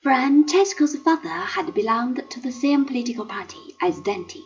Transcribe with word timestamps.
Francesco's 0.00 0.94
father 0.94 1.28
had 1.28 1.74
belonged 1.74 2.22
to 2.30 2.38
the 2.38 2.52
same 2.52 2.84
political 2.84 3.26
party 3.26 3.74
as 3.82 3.98
Dante. 3.98 4.38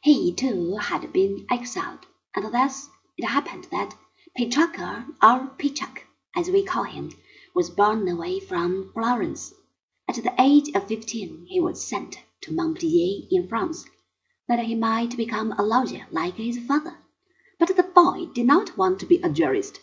He, 0.00 0.32
too, 0.32 0.76
had 0.76 1.12
been 1.12 1.46
exiled, 1.50 2.06
and 2.34 2.50
thus 2.54 2.88
it 3.18 3.26
happened 3.26 3.68
that 3.70 3.94
Petrarca, 4.34 5.06
or 5.22 5.48
Petrarch, 5.58 6.06
as 6.34 6.50
we 6.50 6.64
call 6.64 6.84
him, 6.84 7.12
was 7.54 7.68
born 7.68 8.08
away 8.08 8.40
from 8.40 8.90
Florence. 8.94 9.52
At 10.08 10.14
the 10.14 10.32
age 10.38 10.70
of 10.74 10.88
fifteen 10.88 11.44
he 11.50 11.60
was 11.60 11.86
sent 11.86 12.16
to 12.40 12.54
Montpellier 12.54 13.26
in 13.30 13.48
France, 13.48 13.84
that 14.48 14.60
he 14.60 14.74
might 14.74 15.18
become 15.18 15.52
a 15.52 15.62
lawyer 15.62 16.06
like 16.10 16.36
his 16.36 16.58
father. 16.60 16.96
But 17.58 17.76
the 17.76 17.82
boy 17.82 18.24
did 18.32 18.46
not 18.46 18.78
want 18.78 19.00
to 19.00 19.06
be 19.06 19.16
a 19.18 19.28
jurist. 19.28 19.80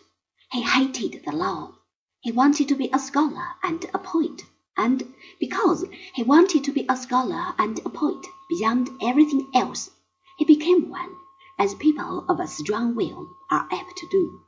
He 0.50 0.62
hated 0.62 1.22
the 1.24 1.30
law. 1.30 1.76
He 2.18 2.32
wanted 2.32 2.66
to 2.66 2.74
be 2.74 2.90
a 2.92 2.98
scholar 2.98 3.50
and 3.62 3.84
a 3.94 3.98
poet, 4.00 4.42
and 4.80 5.12
because 5.38 5.84
he 6.14 6.22
wanted 6.22 6.64
to 6.64 6.72
be 6.72 6.86
a 6.88 6.96
scholar 6.96 7.54
and 7.58 7.78
a 7.80 7.90
poet 7.90 8.26
beyond 8.48 8.88
everything 9.02 9.46
else, 9.54 9.90
he 10.38 10.44
became 10.46 10.88
one, 10.88 11.14
as 11.58 11.74
people 11.74 12.24
of 12.30 12.40
a 12.40 12.46
strong 12.46 12.94
will 12.94 13.28
are 13.50 13.68
apt 13.70 13.98
to 13.98 14.08
do. 14.10 14.40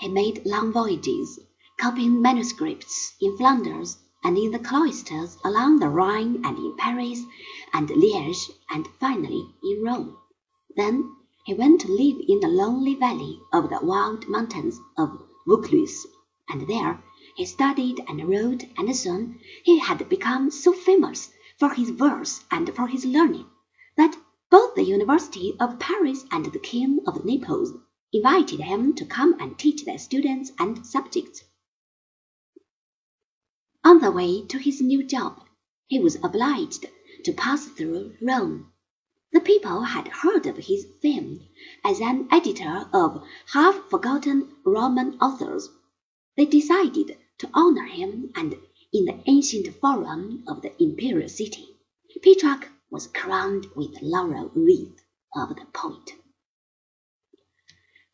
He 0.00 0.08
made 0.08 0.46
long 0.46 0.72
voyages, 0.72 1.38
copying 1.76 2.22
manuscripts 2.22 3.14
in 3.20 3.36
Flanders 3.36 3.98
and 4.24 4.38
in 4.38 4.50
the 4.50 4.58
cloisters 4.58 5.36
along 5.44 5.80
the 5.80 5.90
Rhine 5.90 6.42
and 6.42 6.56
in 6.56 6.74
Paris 6.78 7.22
and 7.74 7.86
Liège 7.90 8.50
and 8.70 8.88
finally 8.98 9.54
in 9.62 9.84
Rome. 9.84 10.16
Then 10.74 11.16
he 11.44 11.52
went 11.52 11.82
to 11.82 11.92
live 11.92 12.16
in 12.26 12.40
the 12.40 12.48
lonely 12.48 12.94
valley 12.94 13.42
of 13.52 13.68
the 13.68 13.80
wild 13.82 14.26
mountains 14.26 14.80
of 14.96 15.22
Vaucluse, 15.46 16.06
and 16.48 16.66
there 16.66 17.02
he 17.36 17.44
studied 17.44 18.00
and 18.08 18.28
wrote, 18.28 18.64
and 18.76 18.96
soon 18.96 19.38
he 19.62 19.78
had 19.78 20.08
become 20.08 20.50
so 20.50 20.72
famous 20.72 21.30
for 21.58 21.74
his 21.74 21.90
verse 21.90 22.44
and 22.50 22.74
for 22.74 22.86
his 22.86 23.04
learning 23.04 23.46
that 23.96 24.16
both 24.50 24.74
the 24.74 24.82
University 24.82 25.54
of 25.60 25.78
Paris 25.78 26.24
and 26.32 26.46
the 26.46 26.58
King 26.58 26.98
of 27.06 27.24
Naples 27.24 27.72
invited 28.12 28.60
him 28.60 28.94
to 28.94 29.04
come 29.06 29.36
and 29.38 29.56
teach 29.56 29.84
their 29.84 29.98
students 29.98 30.50
and 30.58 30.84
subjects. 30.84 31.44
On 33.84 34.00
the 34.00 34.10
way 34.10 34.44
to 34.46 34.58
his 34.58 34.80
new 34.80 35.02
job, 35.02 35.40
he 35.86 35.98
was 35.98 36.16
obliged 36.16 36.86
to 37.24 37.32
pass 37.32 37.66
through 37.66 38.14
Rome. 38.20 38.72
The 39.32 39.40
people 39.40 39.82
had 39.82 40.08
heard 40.08 40.46
of 40.46 40.56
his 40.56 40.86
fame 41.00 41.46
as 41.84 42.00
an 42.00 42.28
editor 42.32 42.88
of 42.92 43.22
half 43.52 43.76
forgotten 43.88 44.56
Roman 44.64 45.18
authors. 45.20 45.70
They 46.36 46.46
decided 46.46 47.18
to 47.38 47.50
honor 47.52 47.86
him, 47.86 48.32
and 48.34 48.54
in 48.92 49.04
the 49.04 49.22
ancient 49.26 49.74
forum 49.80 50.44
of 50.46 50.62
the 50.62 50.72
imperial 50.82 51.28
city, 51.28 51.76
Petrarch 52.22 52.68
was 52.90 53.06
crowned 53.06 53.66
with 53.74 53.94
the 53.94 54.06
laurel 54.06 54.50
wreath 54.54 55.00
of 55.34 55.56
the 55.56 55.64
poet. 55.72 56.14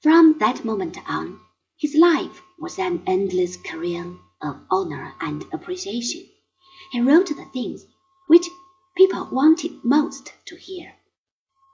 From 0.00 0.38
that 0.38 0.64
moment 0.64 0.98
on, 1.08 1.40
his 1.78 1.94
life 1.94 2.42
was 2.58 2.78
an 2.78 3.02
endless 3.06 3.56
career 3.56 4.16
of 4.40 4.60
honor 4.70 5.14
and 5.20 5.44
appreciation. 5.52 6.28
He 6.92 7.00
wrote 7.00 7.28
the 7.28 7.44
things 7.52 7.84
which 8.28 8.48
people 8.96 9.28
wanted 9.32 9.82
most 9.82 10.32
to 10.46 10.56
hear. 10.56 10.94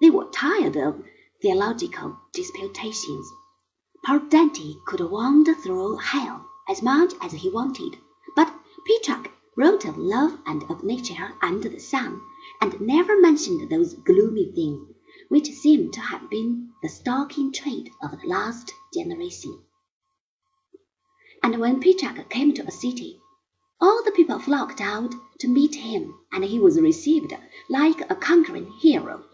They 0.01 0.11
were 0.11 0.31
tired 0.31 0.77
of 0.77 1.05
theological 1.41 2.19
disputations. 2.33 3.29
Poor 4.05 4.19
Dante 4.19 4.75
could 4.85 5.01
wander 5.01 5.55
through 5.55 5.97
hell 5.99 6.45
as 6.69 6.83
much 6.83 7.15
as 7.21 7.31
he 7.31 7.49
wanted, 7.49 7.99
but 8.35 8.53
Petrarch 8.85 9.31
wrote 9.57 9.85
of 9.85 9.97
love 9.97 10.41
and 10.45 10.65
of 10.65 10.83
nature 10.83 11.37
and 11.41 11.63
the 11.63 11.79
sun, 11.79 12.21
and 12.61 12.81
never 12.81 13.21
mentioned 13.21 13.71
those 13.71 13.95
gloomy 13.95 14.51
things 14.53 14.93
which 15.29 15.53
seem 15.53 15.93
to 15.93 16.01
have 16.01 16.29
been 16.29 16.73
the 16.83 16.89
stock 16.89 17.39
in 17.39 17.53
trade 17.53 17.91
of 18.03 18.11
the 18.21 18.27
last 18.27 18.75
generation. 18.93 19.63
And 21.41 21.61
when 21.61 21.79
Petrarch 21.79 22.29
came 22.29 22.53
to 22.55 22.67
a 22.67 22.73
city, 22.73 23.21
all 23.81 24.03
the 24.05 24.11
people 24.11 24.41
flocked 24.41 24.81
out 24.81 25.15
to 25.39 25.49
meet 25.49 25.77
him, 25.77 26.19
and 26.33 26.45
he 26.45 26.59
was 26.59 26.81
received 26.81 27.33
like 27.69 28.01
a 28.11 28.17
conquering 28.17 28.73
hero. 28.81 29.25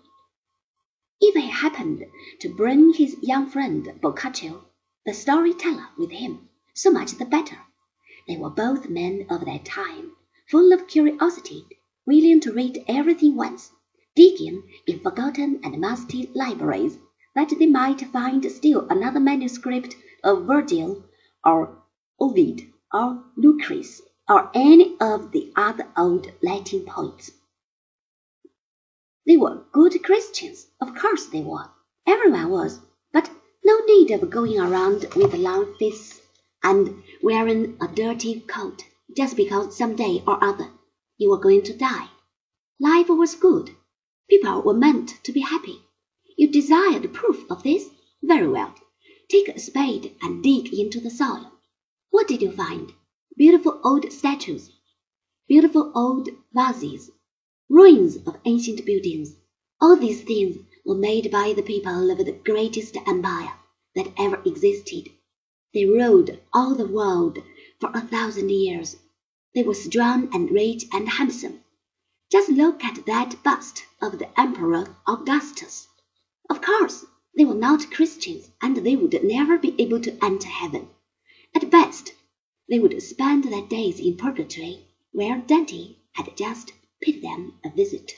If 1.20 1.34
he 1.34 1.48
happened 1.48 2.06
to 2.38 2.54
bring 2.54 2.92
his 2.92 3.16
young 3.20 3.48
friend 3.48 3.92
Boccaccio, 4.00 4.66
the 5.04 5.12
storyteller, 5.12 5.88
with 5.98 6.12
him, 6.12 6.48
so 6.74 6.92
much 6.92 7.10
the 7.18 7.24
better. 7.24 7.58
They 8.28 8.36
were 8.36 8.50
both 8.50 8.88
men 8.88 9.26
of 9.28 9.44
their 9.44 9.58
time, 9.58 10.12
full 10.48 10.72
of 10.72 10.86
curiosity, 10.86 11.66
willing 12.06 12.38
to 12.42 12.52
read 12.52 12.84
everything 12.86 13.34
once, 13.34 13.72
digging 14.14 14.62
in 14.86 15.00
forgotten 15.00 15.58
and 15.64 15.80
musty 15.80 16.30
libraries, 16.36 16.98
that 17.34 17.52
they 17.58 17.66
might 17.66 18.00
find 18.12 18.48
still 18.52 18.86
another 18.88 19.18
manuscript 19.18 19.96
of 20.22 20.44
Virgil 20.44 21.02
or 21.44 21.82
Ovid, 22.20 22.72
or 22.94 23.24
Lucrece, 23.36 24.02
or 24.28 24.52
any 24.54 24.96
of 25.00 25.32
the 25.32 25.52
other 25.56 25.88
old 25.96 26.30
Latin 26.42 26.84
poets. 26.84 27.32
They 29.28 29.36
were 29.36 29.66
good 29.72 30.02
Christians, 30.02 30.68
of 30.80 30.94
course 30.94 31.26
they 31.26 31.42
were. 31.42 31.68
Everyone 32.06 32.48
was, 32.48 32.80
but 33.12 33.30
no 33.62 33.78
need 33.84 34.10
of 34.10 34.30
going 34.30 34.58
around 34.58 35.04
with 35.14 35.34
long 35.34 35.74
fists 35.78 36.22
and 36.62 37.02
wearing 37.22 37.76
a 37.78 37.88
dirty 37.88 38.40
coat 38.40 38.84
just 39.14 39.36
because 39.36 39.76
some 39.76 39.96
day 39.96 40.24
or 40.26 40.42
other 40.42 40.70
you 41.18 41.28
were 41.28 41.36
going 41.36 41.60
to 41.64 41.76
die. 41.76 42.08
Life 42.80 43.10
was 43.10 43.34
good. 43.34 43.76
People 44.30 44.62
were 44.62 44.72
meant 44.72 45.22
to 45.24 45.32
be 45.32 45.40
happy. 45.40 45.82
You 46.38 46.50
desired 46.50 47.12
proof 47.12 47.44
of 47.50 47.62
this? 47.62 47.86
Very 48.22 48.48
well. 48.48 48.74
Take 49.28 49.48
a 49.48 49.58
spade 49.58 50.16
and 50.22 50.42
dig 50.42 50.72
into 50.72 51.00
the 51.00 51.10
soil. 51.10 51.52
What 52.08 52.28
did 52.28 52.40
you 52.40 52.50
find? 52.50 52.94
Beautiful 53.36 53.78
old 53.84 54.10
statues, 54.10 54.70
beautiful 55.46 55.92
old 55.94 56.30
vases, 56.54 57.10
ruins 57.68 58.16
of 58.26 58.38
ancient 58.44 58.84
buildings. 58.86 59.34
All 59.80 59.96
these 59.96 60.22
things 60.22 60.56
were 60.84 60.94
made 60.94 61.30
by 61.30 61.52
the 61.52 61.62
people 61.62 62.10
of 62.10 62.18
the 62.18 62.32
greatest 62.32 62.96
empire 63.06 63.52
that 63.94 64.12
ever 64.16 64.42
existed. 64.46 65.10
They 65.74 65.84
ruled 65.84 66.30
all 66.52 66.74
the 66.74 66.86
world 66.86 67.38
for 67.78 67.90
a 67.92 68.00
thousand 68.00 68.50
years. 68.50 68.96
They 69.54 69.62
were 69.62 69.74
strong 69.74 70.34
and 70.34 70.50
rich 70.50 70.86
and 70.92 71.08
handsome. 71.08 71.62
Just 72.30 72.48
look 72.48 72.82
at 72.84 73.04
that 73.06 73.42
bust 73.42 73.84
of 74.00 74.18
the 74.18 74.40
Emperor 74.40 74.96
Augustus. 75.06 75.88
Of 76.48 76.62
course, 76.62 77.04
they 77.36 77.44
were 77.44 77.54
not 77.54 77.90
Christians, 77.90 78.50
and 78.62 78.78
they 78.78 78.96
would 78.96 79.22
never 79.22 79.58
be 79.58 79.74
able 79.78 80.00
to 80.00 80.24
enter 80.24 80.48
heaven. 80.48 80.88
At 81.54 81.70
best, 81.70 82.14
they 82.68 82.78
would 82.78 83.02
spend 83.02 83.44
their 83.44 83.66
days 83.66 84.00
in 84.00 84.16
purgatory, 84.16 84.86
where 85.12 85.38
Dante 85.38 85.96
had 86.12 86.36
just 86.36 86.72
paid 87.02 87.22
them 87.22 87.54
a 87.64 87.70
visit. 87.70 88.12